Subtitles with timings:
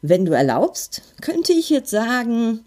[0.00, 2.60] Wenn du erlaubst, könnte ich jetzt sagen,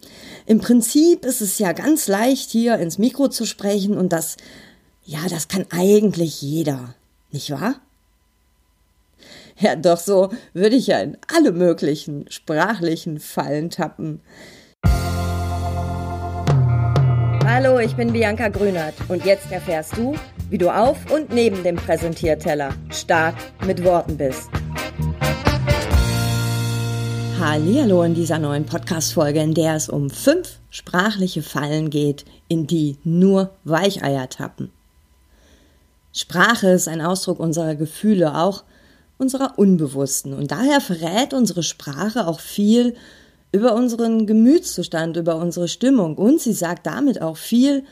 [0.45, 4.35] im Prinzip ist es ja ganz leicht, hier ins Mikro zu sprechen und das,
[5.05, 6.93] ja, das kann eigentlich jeder,
[7.31, 7.75] nicht wahr?
[9.57, 14.19] Ja, doch so würde ich ja in alle möglichen sprachlichen Fallen tappen.
[17.45, 20.15] Hallo, ich bin Bianca Grünert und jetzt erfährst du,
[20.49, 23.35] wie du auf und neben dem Präsentierteller stark
[23.65, 24.49] mit Worten bist.
[27.43, 32.97] Hallo in dieser neuen Podcast-Folge, in der es um fünf sprachliche Fallen geht, in die
[33.03, 34.69] nur Weicheier tappen.
[36.13, 38.63] Sprache ist ein Ausdruck unserer Gefühle, auch
[39.17, 40.35] unserer Unbewussten.
[40.35, 42.93] Und daher verrät unsere Sprache auch viel
[43.51, 47.85] über unseren Gemütszustand, über unsere Stimmung und sie sagt damit auch viel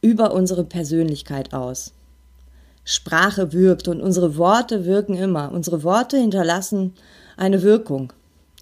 [0.00, 1.92] über unsere Persönlichkeit aus.
[2.84, 5.52] Sprache wirkt und unsere Worte wirken immer.
[5.52, 6.92] Unsere Worte hinterlassen
[7.36, 8.12] eine Wirkung.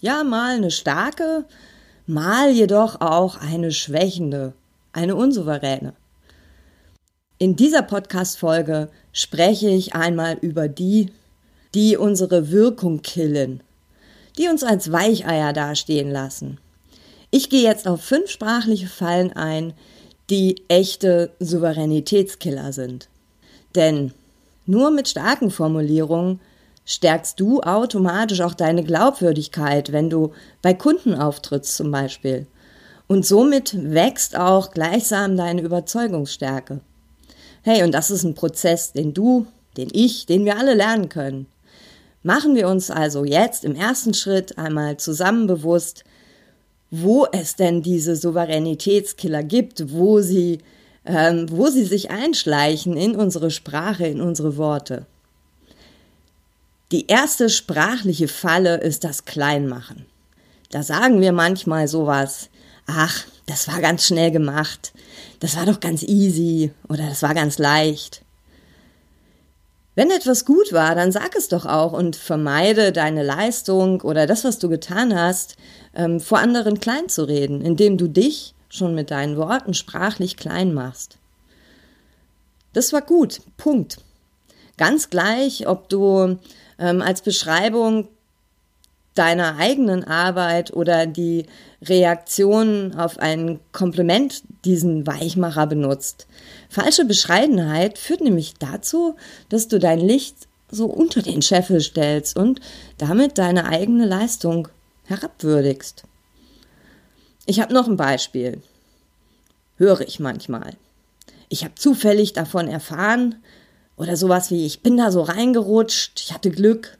[0.04, 1.46] Ja, mal eine starke,
[2.06, 4.52] mal jedoch auch eine schwächende,
[4.92, 5.94] eine unsouveräne.
[7.38, 11.10] In dieser Podcast-Folge spreche ich einmal über die,
[11.72, 13.62] die unsere Wirkung killen,
[14.36, 16.58] die uns als Weicheier dastehen lassen.
[17.30, 19.72] Ich gehe jetzt auf fünf sprachliche Fallen ein,
[20.28, 23.08] die echte Souveränitätskiller sind.
[23.74, 24.12] Denn
[24.66, 26.40] nur mit starken Formulierungen
[26.84, 30.32] stärkst du automatisch auch deine Glaubwürdigkeit, wenn du
[30.62, 32.46] bei Kunden auftrittst zum Beispiel.
[33.06, 36.80] Und somit wächst auch gleichsam deine Überzeugungsstärke.
[37.62, 39.46] Hey, und das ist ein Prozess, den du,
[39.76, 41.46] den ich, den wir alle lernen können.
[42.22, 46.04] Machen wir uns also jetzt im ersten Schritt einmal zusammen bewusst,
[46.90, 50.58] wo es denn diese Souveränitätskiller gibt, wo sie,
[51.04, 55.06] ähm, wo sie sich einschleichen in unsere Sprache, in unsere Worte.
[56.92, 60.06] Die erste sprachliche Falle ist das Kleinmachen.
[60.70, 62.50] Da sagen wir manchmal sowas,
[62.86, 64.92] ach, das war ganz schnell gemacht,
[65.40, 68.22] das war doch ganz easy oder das war ganz leicht.
[69.94, 74.42] Wenn etwas gut war, dann sag es doch auch und vermeide deine Leistung oder das,
[74.42, 75.56] was du getan hast,
[75.94, 80.74] ähm, vor anderen klein zu reden, indem du dich schon mit deinen Worten sprachlich klein
[80.74, 81.16] machst.
[82.72, 83.98] Das war gut, Punkt.
[84.76, 86.38] Ganz gleich, ob du
[86.78, 88.08] ähm, als Beschreibung
[89.14, 91.46] deiner eigenen Arbeit oder die
[91.82, 96.26] Reaktion auf ein Kompliment diesen Weichmacher benutzt.
[96.68, 99.16] Falsche Bescheidenheit führt nämlich dazu,
[99.48, 102.60] dass du dein Licht so unter den Scheffel stellst und
[102.98, 104.68] damit deine eigene Leistung
[105.04, 106.04] herabwürdigst.
[107.46, 108.60] Ich habe noch ein Beispiel.
[109.76, 110.72] Höre ich manchmal.
[111.48, 113.36] Ich habe zufällig davon erfahren,
[113.96, 116.98] oder sowas wie, ich bin da so reingerutscht, ich hatte Glück.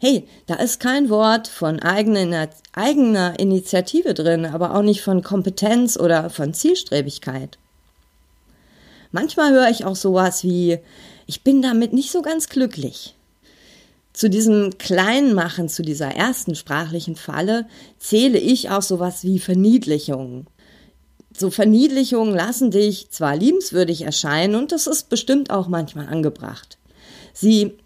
[0.00, 5.98] Hey, da ist kein Wort von eigener, eigener Initiative drin, aber auch nicht von Kompetenz
[5.98, 7.58] oder von Zielstrebigkeit.
[9.12, 10.78] Manchmal höre ich auch sowas wie,
[11.26, 13.14] ich bin damit nicht so ganz glücklich.
[14.12, 17.66] Zu diesem Kleinmachen, zu dieser ersten sprachlichen Falle,
[17.98, 20.46] zähle ich auch sowas wie Verniedlichungen
[21.36, 26.78] so Verniedlichungen lassen dich zwar liebenswürdig erscheinen und das ist bestimmt auch manchmal angebracht.
[27.32, 27.78] Sie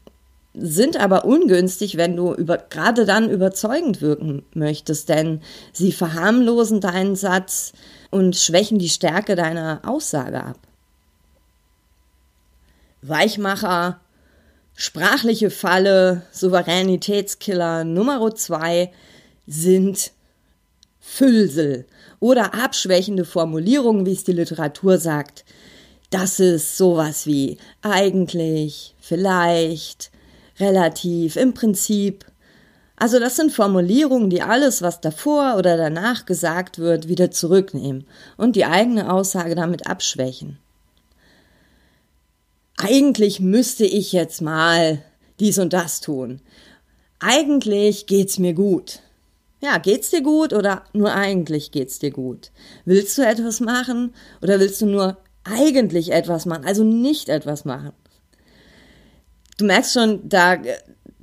[0.55, 5.41] sind aber ungünstig, wenn du über, gerade dann überzeugend wirken möchtest, denn
[5.72, 7.72] sie verharmlosen deinen Satz
[8.10, 10.59] und schwächen die Stärke deiner Aussage ab.
[13.03, 14.00] Weichmacher,
[14.76, 18.93] sprachliche Falle, Souveränitätskiller Nummer zwei
[19.47, 20.12] sind
[21.06, 21.84] Füllsel
[22.19, 25.44] oder abschwächende Formulierungen, wie es die Literatur sagt.
[26.09, 30.10] Das ist sowas wie eigentlich, vielleicht,
[30.59, 32.25] relativ, im Prinzip.
[32.97, 38.06] Also das sind Formulierungen, die alles, was davor oder danach gesagt wird, wieder zurücknehmen
[38.38, 40.59] und die eigene Aussage damit abschwächen.
[42.78, 45.03] Eigentlich müsste ich jetzt mal
[45.38, 46.41] dies und das tun.
[47.20, 49.00] Eigentlich geht's mir gut.
[49.60, 52.50] Ja, geht's dir gut oder nur eigentlich geht's dir gut?
[52.84, 57.93] Willst du etwas machen oder willst du nur eigentlich etwas machen, also nicht etwas machen?
[59.56, 60.58] Du merkst schon, da,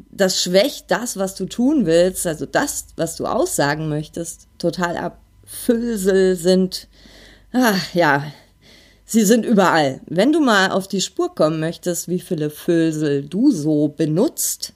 [0.09, 5.19] das schwächt das, was du tun willst, also das, was du aussagen möchtest, total ab.
[5.43, 6.87] Füllsel sind,
[7.51, 8.23] ach, ja,
[9.05, 9.99] sie sind überall.
[10.05, 14.73] Wenn du mal auf die Spur kommen möchtest, wie viele Füllsel du so benutzt,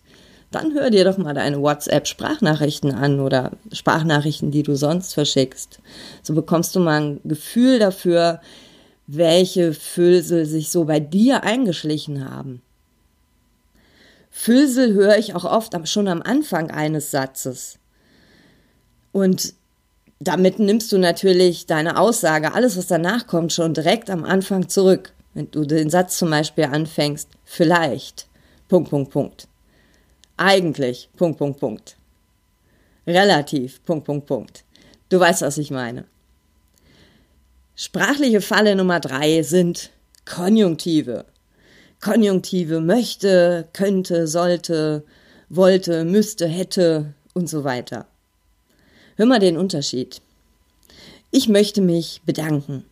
[0.55, 5.79] dann hör dir doch mal deine WhatsApp-Sprachnachrichten an oder Sprachnachrichten, die du sonst verschickst.
[6.23, 8.39] So bekommst du mal ein Gefühl dafür,
[9.05, 12.61] welche Füllsel sich so bei dir eingeschlichen haben.
[14.31, 17.77] Füllsel höre ich auch oft schon am Anfang eines Satzes.
[19.11, 19.53] Und
[20.19, 25.11] damit nimmst du natürlich deine Aussage, alles was danach kommt, schon direkt am Anfang zurück.
[25.33, 28.27] Wenn du den Satz zum Beispiel anfängst, vielleicht,
[28.69, 29.47] Punkt, Punkt, Punkt.
[30.37, 31.97] Eigentlich, Punkt, Punkt, Punkt.
[33.07, 34.63] Relativ, Punkt, Punkt, Punkt.
[35.09, 36.05] Du weißt, was ich meine.
[37.75, 39.91] Sprachliche Falle Nummer drei sind
[40.25, 41.25] Konjunktive.
[42.01, 45.05] Konjunktive möchte, könnte, sollte,
[45.49, 48.07] wollte, müsste, hätte und so weiter.
[49.17, 50.21] Hör mal den Unterschied.
[51.31, 52.85] Ich möchte mich bedanken.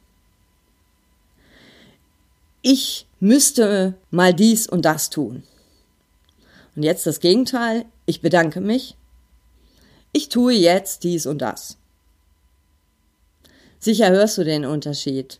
[2.61, 5.43] Ich müsste mal dies und das tun.
[6.75, 7.85] Und jetzt das Gegenteil.
[8.05, 8.95] Ich bedanke mich.
[10.11, 11.77] Ich tue jetzt dies und das.
[13.79, 15.39] Sicher hörst du den Unterschied.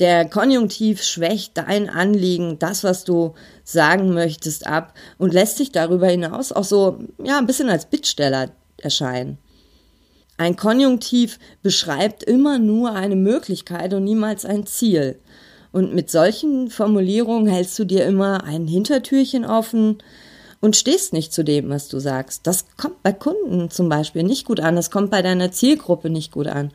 [0.00, 3.34] Der Konjunktiv schwächt dein Anliegen, das, was du
[3.64, 8.50] sagen möchtest, ab und lässt sich darüber hinaus auch so, ja, ein bisschen als Bittsteller
[8.78, 9.38] erscheinen.
[10.38, 15.18] Ein Konjunktiv beschreibt immer nur eine Möglichkeit und niemals ein Ziel.
[15.70, 19.98] Und mit solchen Formulierungen hältst du dir immer ein Hintertürchen offen
[20.60, 22.46] und stehst nicht zu dem, was du sagst.
[22.46, 24.76] Das kommt bei Kunden zum Beispiel nicht gut an.
[24.76, 26.72] Das kommt bei deiner Zielgruppe nicht gut an.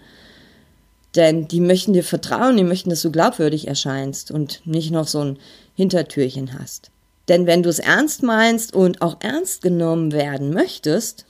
[1.15, 5.21] Denn die möchten dir vertrauen, die möchten, dass du glaubwürdig erscheinst und nicht noch so
[5.21, 5.37] ein
[5.75, 6.91] Hintertürchen hast.
[7.27, 11.25] Denn wenn du es ernst meinst und auch ernst genommen werden möchtest,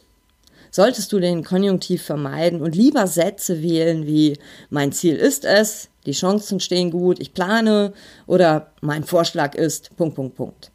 [0.71, 4.37] solltest du den Konjunktiv vermeiden und lieber Sätze wählen wie
[4.69, 7.93] mein Ziel ist es, die Chancen stehen gut, ich plane
[8.27, 10.71] oder mein Vorschlag ist Punkt, Punkt, Punkt.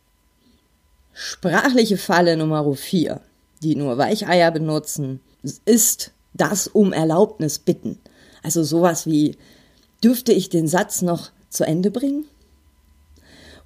[1.23, 3.21] Sprachliche Falle Nummer 4,
[3.63, 5.21] die nur Weicheier benutzen,
[5.67, 7.99] ist das um Erlaubnis bitten.
[8.43, 9.37] Also sowas wie,
[10.03, 12.25] dürfte ich den Satz noch zu Ende bringen?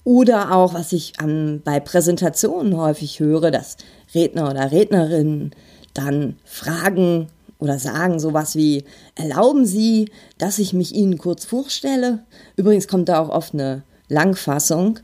[0.02, 3.76] Oder auch, was ich an, bei Präsentationen häufig höre, dass
[4.16, 5.54] Redner oder Rednerinnen
[5.94, 7.28] dann fragen
[7.60, 8.82] oder sagen sowas wie,
[9.14, 12.24] erlauben Sie, dass ich mich Ihnen kurz vorstelle?
[12.56, 14.98] Übrigens kommt da auch oft eine Langfassung.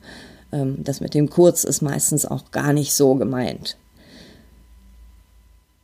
[0.53, 3.77] Ähm, das mit dem kurz ist meistens auch gar nicht so gemeint.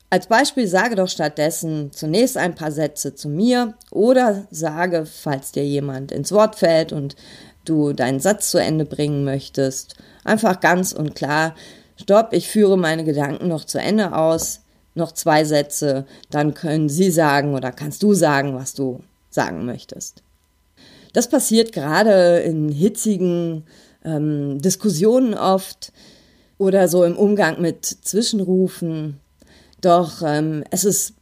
[0.08, 5.64] Als Beispiel sage doch stattdessen zunächst ein paar Sätze zu mir oder sage, falls dir
[5.64, 7.16] jemand ins Wort fällt und
[7.64, 11.56] du deinen Satz zu Ende bringen möchtest, einfach ganz und klar,
[11.96, 14.60] stopp, ich führe meine Gedanken noch zu Ende aus,
[14.94, 20.22] noch zwei Sätze, dann können sie sagen oder kannst du sagen, was du sagen möchtest.
[21.12, 23.64] Das passiert gerade in hitzigen
[24.06, 25.92] ähm, Diskussionen oft
[26.56, 29.20] oder so im Umgang mit Zwischenrufen
[29.80, 31.14] doch ähm, es ist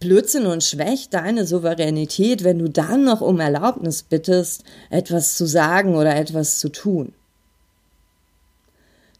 [0.00, 5.94] Blödsinn und schwächt deine Souveränität, wenn du dann noch um Erlaubnis bittest, etwas zu sagen
[5.94, 7.12] oder etwas zu tun.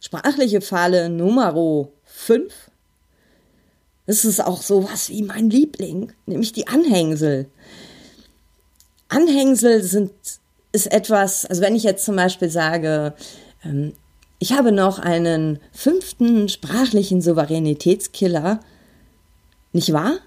[0.01, 2.53] Sprachliche Falle Nummer 5.
[4.05, 7.47] Das ist auch sowas wie mein Liebling, nämlich die Anhängsel.
[9.07, 10.11] Anhängsel sind,
[10.73, 13.13] ist etwas, also wenn ich jetzt zum Beispiel sage,
[13.63, 13.93] ähm,
[14.39, 18.59] ich habe noch einen fünften sprachlichen Souveränitätskiller,
[19.71, 20.17] nicht wahr?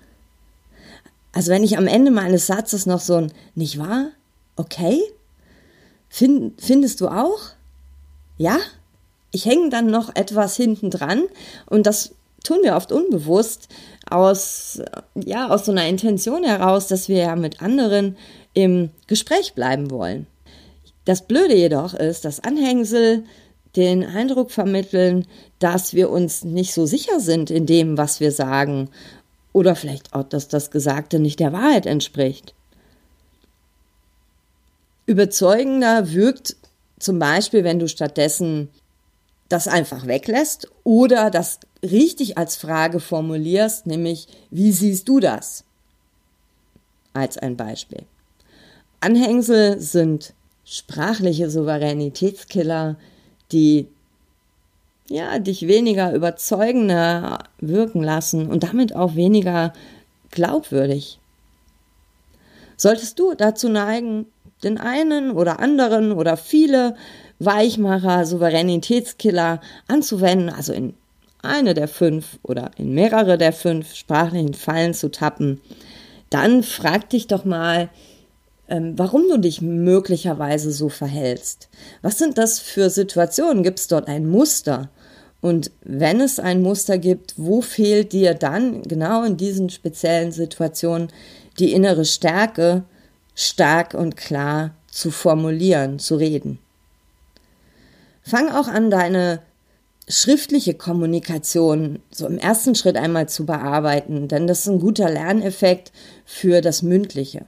[1.32, 4.06] Also wenn ich am Ende meines Satzes noch so ein nicht wahr?
[4.54, 5.02] Okay?
[6.08, 7.40] Find, findest du auch?
[8.38, 8.56] Ja?
[9.32, 11.25] Ich hänge dann noch etwas hinten dran
[11.66, 13.69] und das tun wir oft unbewusst
[14.08, 14.81] aus,
[15.14, 18.17] ja, aus so einer Intention heraus, dass wir ja mit anderen
[18.55, 20.26] im Gespräch bleiben wollen.
[21.06, 23.25] Das Blöde jedoch ist, dass Anhängsel
[23.77, 25.27] den Eindruck vermitteln,
[25.60, 28.91] dass wir uns nicht so sicher sind in dem, was wir sagen
[29.53, 32.55] oder vielleicht auch, dass das Gesagte nicht der Wahrheit entspricht.
[35.06, 36.56] Überzeugender wirkt
[36.98, 38.69] zum Beispiel, wenn du stattdessen
[39.48, 45.63] das einfach weglässt oder das richtig als Frage formulierst, nämlich wie siehst du das?
[47.13, 48.03] Als ein Beispiel.
[49.01, 50.34] Anhängsel sind
[50.67, 52.96] sprachliche Souveränitätskiller,
[53.53, 53.87] die
[55.08, 59.73] ja, dich weniger überzeugender wirken lassen und damit auch weniger
[60.32, 61.20] glaubwürdig.
[62.77, 64.27] Solltest du dazu neigen,
[64.65, 66.96] den einen oder anderen oder viele
[67.39, 70.94] Weichmacher, Souveränitätskiller anzuwenden, also in
[71.43, 75.61] eine der fünf oder in mehrere der fünf sprachlichen Fallen zu tappen,
[76.31, 77.89] dann frag dich doch mal,
[78.69, 81.69] warum du dich möglicherweise so verhältst.
[82.03, 83.63] Was sind das für Situationen?
[83.63, 84.91] Gibt es dort ein Muster?
[85.41, 91.08] Und wenn es ein Muster gibt, wo fehlt dir dann genau in diesen speziellen Situationen
[91.58, 92.82] die innere Stärke,
[93.35, 96.58] stark und klar zu formulieren, zu reden?
[98.23, 99.41] Fang auch an, deine
[100.08, 105.93] schriftliche Kommunikation so im ersten Schritt einmal zu bearbeiten, denn das ist ein guter Lerneffekt
[106.25, 107.46] für das Mündliche.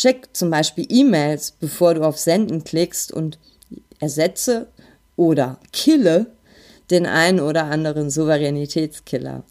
[0.00, 3.38] Check zum Beispiel E-Mails, bevor du auf Senden klickst und
[3.98, 4.68] ersetze
[5.14, 6.28] oder kille
[6.90, 9.44] den einen oder anderen Souveränitätskiller.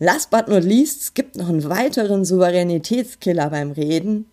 [0.00, 4.26] Last but not least, es gibt noch einen weiteren Souveränitätskiller beim Reden,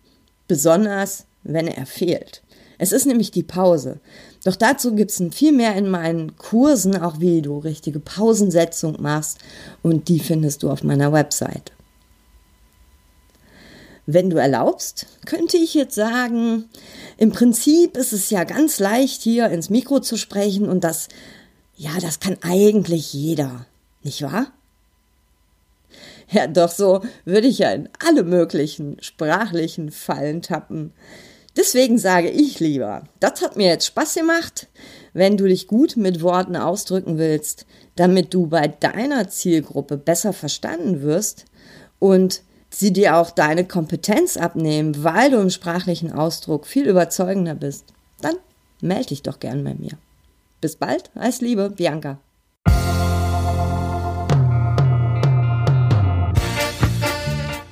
[0.48, 2.42] besonders wenn er fehlt.
[2.78, 4.00] Es ist nämlich die Pause.
[4.44, 9.38] Doch dazu gibt es viel mehr in meinen Kursen, auch wie du richtige Pausensetzung machst
[9.84, 11.75] und die findest du auf meiner Website.
[14.06, 16.66] Wenn du erlaubst, könnte ich jetzt sagen,
[17.18, 21.08] im Prinzip ist es ja ganz leicht, hier ins Mikro zu sprechen und das,
[21.76, 23.66] ja, das kann eigentlich jeder,
[24.04, 24.52] nicht wahr?
[26.30, 30.92] Ja, doch so würde ich ja in alle möglichen sprachlichen Fallen tappen.
[31.56, 34.68] Deswegen sage ich lieber, das hat mir jetzt Spaß gemacht,
[35.14, 41.00] wenn du dich gut mit Worten ausdrücken willst, damit du bei deiner Zielgruppe besser verstanden
[41.02, 41.46] wirst
[41.98, 47.92] und sie dir auch deine Kompetenz abnehmen, weil du im sprachlichen Ausdruck viel überzeugender bist,
[48.20, 48.36] dann
[48.80, 49.92] melde dich doch gern bei mir.
[50.60, 52.18] Bis bald, alles Liebe, Bianca.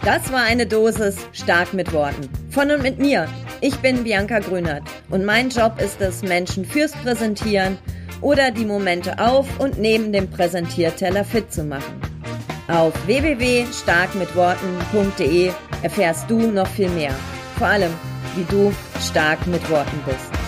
[0.05, 2.29] Das war eine Dosis stark mit Worten.
[2.51, 3.27] Von und mit mir.
[3.63, 7.79] Ich bin Bianca Grünert und mein Job ist es, Menschen fürs Präsentieren
[8.21, 12.04] oder die Momente auf und neben dem Präsentierteller fit zu machen.
[12.69, 15.51] Auf www.starkmitworten.de
[15.83, 17.15] erfährst du noch viel mehr.
[17.59, 17.93] Vor allem,
[18.37, 20.44] wie du stark mit Worten bist.